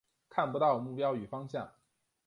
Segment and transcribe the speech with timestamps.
[0.29, 1.71] 看不到目标与方向